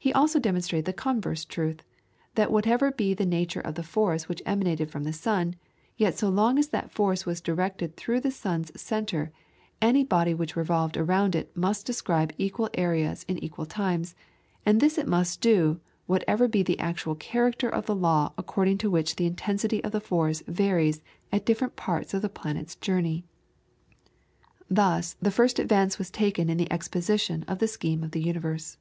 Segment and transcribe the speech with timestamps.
[0.00, 1.82] He also demonstrated the converse truth,
[2.36, 5.56] that whatever be the nature of the force which emanated from a sun,
[5.96, 9.32] yet so long as that force was directed through the sun's centre,
[9.82, 14.14] any body which revolved around it must describe equal areas in equal times,
[14.64, 18.88] and this it must do, whatever be the actual character of the law according to
[18.92, 21.02] which the intensity of the force varies
[21.32, 23.24] at different parts of the planet's journey.
[24.70, 28.76] Thus the first advance was taken in the exposition of the scheme of the universe.